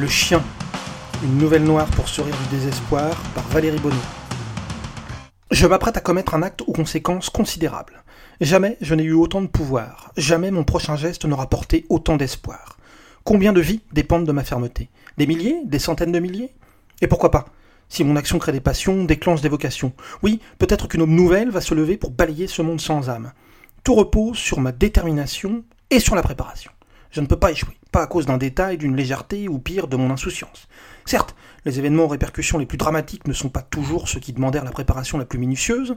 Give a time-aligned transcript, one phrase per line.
[0.00, 0.42] Le chien,
[1.22, 4.00] une nouvelle noire pour sourire du désespoir par Valérie Bonneau.
[5.50, 8.02] Je m'apprête à commettre un acte aux conséquences considérables.
[8.40, 12.78] Jamais je n'ai eu autant de pouvoir, jamais mon prochain geste n'aura porté autant d'espoir.
[13.24, 14.88] Combien de vies dépendent de ma fermeté?
[15.18, 15.60] Des milliers?
[15.66, 16.54] Des centaines de milliers?
[17.02, 17.44] Et pourquoi pas?
[17.90, 19.92] Si mon action crée des passions, déclenche des vocations.
[20.22, 23.32] Oui, peut-être qu'une aube nouvelle va se lever pour balayer ce monde sans âme.
[23.84, 26.70] Tout repose sur ma détermination et sur la préparation.
[27.10, 29.96] Je ne peux pas échouer, pas à cause d'un détail, d'une légèreté ou pire de
[29.96, 30.68] mon insouciance.
[31.06, 34.64] Certes, les événements aux répercussions les plus dramatiques ne sont pas toujours ceux qui demandèrent
[34.64, 35.96] la préparation la plus minutieuse,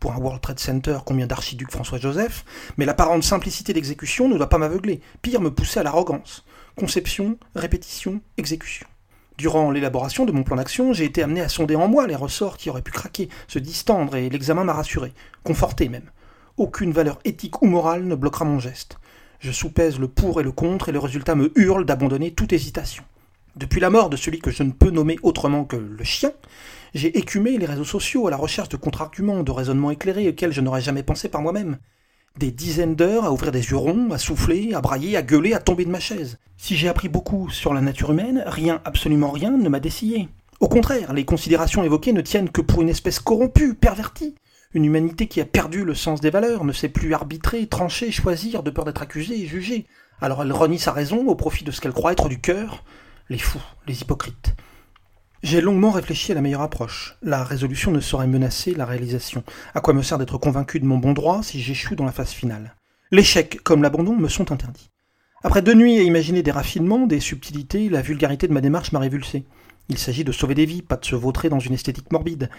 [0.00, 2.44] pour un World Trade Center, combien d'archiducs François-Joseph,
[2.76, 6.44] mais l'apparente simplicité d'exécution ne doit pas m'aveugler, pire me pousser à l'arrogance.
[6.76, 8.86] Conception, répétition, exécution.
[9.36, 12.56] Durant l'élaboration de mon plan d'action, j'ai été amené à sonder en moi les ressorts
[12.56, 15.12] qui auraient pu craquer, se distendre, et l'examen m'a rassuré,
[15.44, 16.10] conforté même.
[16.56, 18.98] Aucune valeur éthique ou morale ne bloquera mon geste.
[19.40, 23.04] Je soupèse le pour et le contre, et le résultat me hurle d'abandonner toute hésitation.
[23.54, 26.32] Depuis la mort de celui que je ne peux nommer autrement que le chien,
[26.92, 30.60] j'ai écumé les réseaux sociaux à la recherche de contre-arguments, de raisonnements éclairés auxquels je
[30.60, 31.78] n'aurais jamais pensé par moi-même.
[32.36, 35.60] Des dizaines d'heures à ouvrir des yeux ronds, à souffler, à brailler, à gueuler, à
[35.60, 36.38] tomber de ma chaise.
[36.56, 40.28] Si j'ai appris beaucoup sur la nature humaine, rien, absolument rien, ne m'a dessillé.
[40.60, 44.34] Au contraire, les considérations évoquées ne tiennent que pour une espèce corrompue, pervertie.
[44.74, 48.62] Une humanité qui a perdu le sens des valeurs, ne sait plus arbitrer, trancher, choisir,
[48.62, 49.86] de peur d'être accusée et jugée.
[50.20, 52.84] Alors elle renie sa raison au profit de ce qu'elle croit être du cœur.
[53.30, 54.54] Les fous, les hypocrites.
[55.42, 57.16] J'ai longuement réfléchi à la meilleure approche.
[57.22, 59.42] La résolution ne saurait menacer la réalisation.
[59.74, 62.32] À quoi me sert d'être convaincu de mon bon droit si j'échoue dans la phase
[62.32, 62.74] finale?
[63.10, 64.90] L'échec comme l'abandon me sont interdits.
[65.44, 68.98] Après deux nuits à imaginer des raffinements, des subtilités, la vulgarité de ma démarche m'a
[68.98, 69.46] révulsé.
[69.88, 72.50] Il s'agit de sauver des vies, pas de se vautrer dans une esthétique morbide.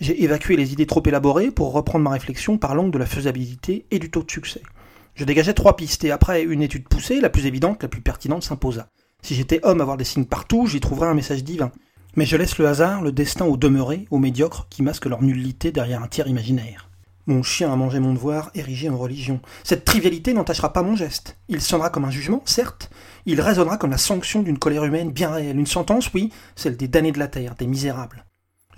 [0.00, 3.84] J'ai évacué les idées trop élaborées pour reprendre ma réflexion par l'angle de la faisabilité
[3.90, 4.62] et du taux de succès.
[5.14, 8.44] Je dégageais trois pistes et après une étude poussée, la plus évidente, la plus pertinente
[8.44, 8.88] s'imposa.
[9.22, 11.72] Si j'étais homme à voir des signes partout, j'y trouverais un message divin.
[12.16, 15.72] Mais je laisse le hasard, le destin au demeuré, aux médiocres qui masquent leur nullité
[15.72, 16.87] derrière un tiers imaginaire.
[17.28, 19.40] Mon chien a mangé mon devoir, érigé en religion.
[19.62, 21.36] Cette trivialité n'entachera pas mon geste.
[21.48, 22.88] Il sonnera comme un jugement, certes.
[23.26, 25.58] Il résonnera comme la sanction d'une colère humaine bien réelle.
[25.58, 28.24] Une sentence, oui, celle des damnés de la terre, des misérables.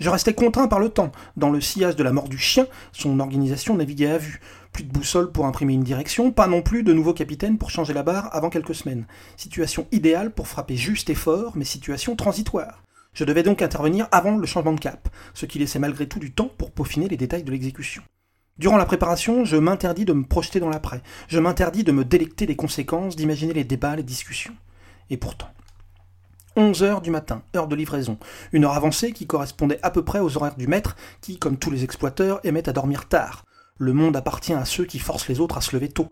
[0.01, 1.13] Je restais contraint par le temps.
[1.37, 4.41] Dans le sillage de la mort du chien, son organisation naviguait à vue.
[4.73, 7.93] Plus de boussole pour imprimer une direction, pas non plus de nouveau capitaine pour changer
[7.93, 9.07] la barre avant quelques semaines.
[9.37, 12.83] Situation idéale pour frapper juste et fort, mais situation transitoire.
[13.13, 16.33] Je devais donc intervenir avant le changement de cap, ce qui laissait malgré tout du
[16.33, 18.03] temps pour peaufiner les détails de l'exécution.
[18.57, 22.45] Durant la préparation, je m'interdis de me projeter dans l'après, je m'interdis de me délecter
[22.45, 24.55] des conséquences, d'imaginer les débats, les discussions.
[25.09, 25.49] Et pourtant.
[26.57, 28.17] 11 heures du matin, heure de livraison,
[28.51, 31.71] une heure avancée qui correspondait à peu près aux horaires du maître, qui, comme tous
[31.71, 33.45] les exploiteurs, aimait à dormir tard.
[33.77, 36.09] Le monde appartient à ceux qui forcent les autres à se lever tôt.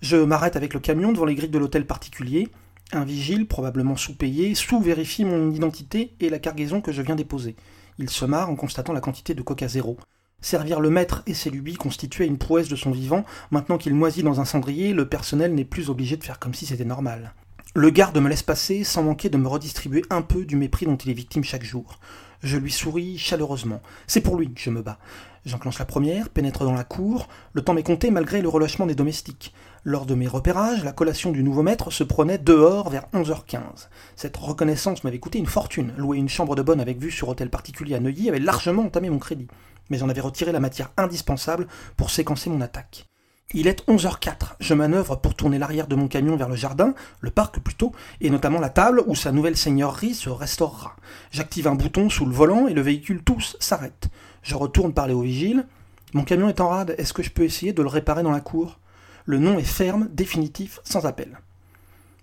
[0.00, 2.48] Je m'arrête avec le camion devant les grilles de l'hôtel particulier,
[2.92, 7.56] un vigile, probablement sous-payé, sous-vérifie mon identité et la cargaison que je viens déposer.
[7.98, 9.96] Il se marre en constatant la quantité de coca zéro.
[10.40, 13.24] Servir le maître et ses lubies constituait une prouesse de son vivant.
[13.50, 16.66] Maintenant qu'il moisit dans un cendrier, le personnel n'est plus obligé de faire comme si
[16.66, 17.34] c'était normal.
[17.74, 20.96] Le garde me laisse passer sans manquer de me redistribuer un peu du mépris dont
[20.96, 21.98] il est victime chaque jour.
[22.42, 23.82] Je lui souris chaleureusement.
[24.06, 24.98] C'est pour lui que je me bats.
[25.44, 27.28] J'enclenche la première, pénètre dans la cour.
[27.52, 29.52] Le temps m'est compté malgré le relâchement des domestiques.
[29.84, 33.88] Lors de mes repérages, la collation du nouveau maître se prenait dehors vers 11h15.
[34.16, 35.92] Cette reconnaissance m'avait coûté une fortune.
[35.96, 39.10] Louer une chambre de bonne avec vue sur hôtel particulier à Neuilly avait largement entamé
[39.10, 39.48] mon crédit.
[39.90, 41.66] Mais j'en avais retiré la matière indispensable
[41.96, 43.06] pour séquencer mon attaque.
[43.54, 44.56] Il est 11h04.
[44.58, 48.28] Je manœuvre pour tourner l'arrière de mon camion vers le jardin, le parc plutôt, et
[48.28, 50.96] notamment la table où sa nouvelle seigneurie se restaurera.
[51.30, 54.08] J'active un bouton sous le volant et le véhicule tous s'arrête.
[54.42, 55.66] Je retourne parler au vigile.
[56.12, 58.40] Mon camion est en rade, est-ce que je peux essayer de le réparer dans la
[58.40, 58.80] cour?
[59.26, 61.38] Le nom est ferme, définitif, sans appel.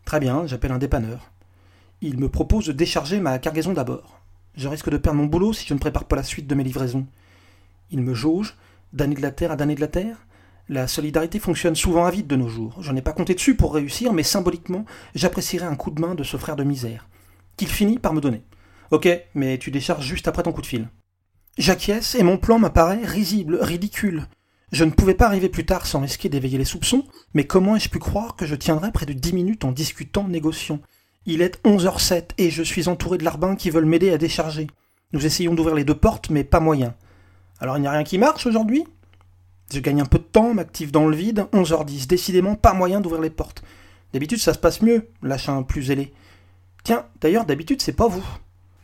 [0.03, 1.31] Très bien, j'appelle un dépanneur.
[2.02, 4.19] Il me propose de décharger ma cargaison d'abord.
[4.56, 6.63] Je risque de perdre mon boulot si je ne prépare pas la suite de mes
[6.63, 7.07] livraisons.
[7.92, 8.56] Il me jauge,
[8.92, 10.26] d'année de la terre à d'année de la terre.
[10.70, 12.78] La solidarité fonctionne souvent à vide de nos jours.
[12.82, 16.24] Je n'ai pas compté dessus pour réussir, mais symboliquement, j'apprécierais un coup de main de
[16.24, 17.10] ce frère de misère.
[17.58, 18.44] Qu'il finit par me donner.
[18.91, 20.90] Ok, mais tu décharges juste après ton coup de fil.
[21.58, 24.28] J'acquiesce et mon plan m'apparaît risible, ridicule.
[24.72, 27.03] Je ne pouvais pas arriver plus tard sans risquer d'éveiller les soupçons,
[27.36, 30.79] mais comment ai-je pu croire que je tiendrais près de dix minutes en discutant, négociant?
[31.26, 34.68] Il est 11h07 et je suis entouré de larbins qui veulent m'aider à décharger.
[35.12, 36.96] Nous essayons d'ouvrir les deux portes, mais pas moyen.
[37.64, 38.84] Alors il n'y a rien qui marche aujourd'hui
[39.72, 43.22] Je gagne un peu de temps, m'active dans le vide, 11h10, décidément pas moyen d'ouvrir
[43.22, 43.64] les portes.
[44.12, 46.12] D'habitude ça se passe mieux, lâche un plus zélé.
[46.84, 48.26] Tiens, d'ailleurs d'habitude c'est pas vous.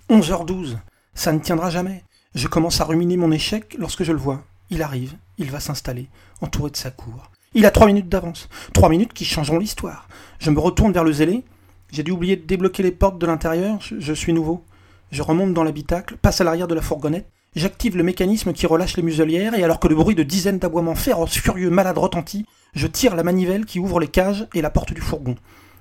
[0.10, 0.78] 11h12,
[1.14, 2.06] ça ne tiendra jamais.
[2.36, 4.46] Je commence à ruminer mon échec lorsque je le vois.
[4.70, 6.08] Il arrive, il va s'installer,
[6.40, 7.32] entouré de sa cour.
[7.56, 8.48] Il a trois minutes d'avance.
[8.72, 10.08] Trois minutes qui changeront l'histoire.
[10.40, 11.44] Je me retourne vers le zélé.
[11.92, 14.64] J'ai dû oublier de débloquer les portes de l'intérieur, je, je suis nouveau.
[15.12, 18.98] Je remonte dans l'habitacle, passe à l'arrière de la fourgonnette, j'active le mécanisme qui relâche
[18.98, 22.88] les muselières, et alors que le bruit de dizaines d'aboiements féroces, furieux, malades retentit, je
[22.88, 25.36] tire la manivelle qui ouvre les cages et la porte du fourgon.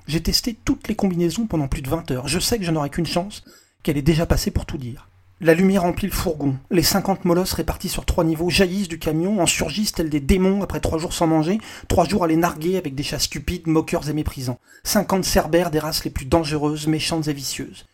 [0.07, 2.29] J'ai testé toutes les combinaisons pendant plus de 20 heures.
[2.29, 3.45] Je sais que je n'aurai qu'une chance,
[3.83, 5.09] qu'elle est déjà passée pour tout dire.
[5.41, 6.57] La lumière remplit le fourgon.
[6.71, 10.63] Les 50 molosses répartis sur trois niveaux jaillissent du camion, en surgissent tels des démons
[10.63, 14.09] après trois jours sans manger, trois jours à les narguer avec des chats stupides, moqueurs
[14.09, 14.59] et méprisants.
[14.83, 17.87] 50 cerbères des races les plus dangereuses, méchantes et vicieuses.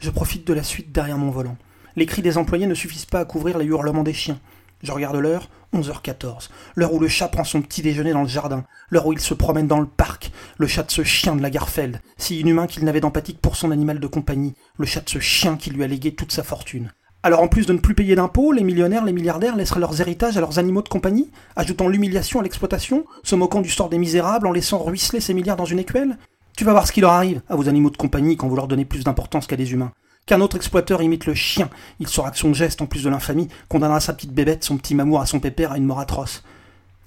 [0.00, 1.56] Je profite de la suite derrière mon volant.
[1.94, 4.38] Les cris des employés ne suffisent pas à couvrir les hurlements des chiens.
[4.82, 6.48] Je regarde l'heure, 11h14.
[6.74, 8.64] L'heure où le chat prend son petit déjeuner dans le jardin.
[8.90, 10.32] L'heure où il se promène dans le parc.
[10.58, 13.56] Le chat de ce chien de la Garfeld, si inhumain qu'il n'avait d'empathie que pour
[13.56, 14.54] son animal de compagnie.
[14.78, 16.90] Le chat de ce chien qui lui a légué toute sa fortune.
[17.22, 20.36] Alors en plus de ne plus payer d'impôts, les millionnaires, les milliardaires laisseraient leurs héritages
[20.36, 24.48] à leurs animaux de compagnie, ajoutant l'humiliation à l'exploitation, se moquant du sort des misérables
[24.48, 26.18] en laissant ruisseler ces milliards dans une écuelle?
[26.56, 28.66] Tu vas voir ce qui leur arrive à vos animaux de compagnie quand vous leur
[28.66, 29.92] donnez plus d'importance qu'à des humains
[30.26, 31.68] qu'un autre exploiteur imite le chien.
[32.00, 34.94] Il saura que son geste, en plus de l'infamie, condamnera sa petite bébête, son petit
[34.94, 36.42] mamour à son pépère à une mort atroce.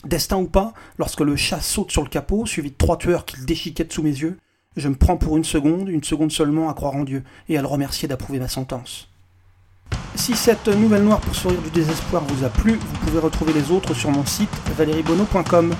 [0.06, 3.46] Destin ou pas, lorsque le chat saute sur le capot, suivi de trois tueurs qu'il
[3.46, 4.38] déchiquette sous mes yeux,
[4.78, 7.62] je me prends pour une seconde, une seconde seulement à croire en Dieu et à
[7.62, 9.08] le remercier d'approuver ma sentence.
[10.16, 13.72] Si cette nouvelle noire pour sourire du désespoir vous a plu, vous pouvez retrouver les
[13.72, 15.74] autres sur mon site valeriebono.com.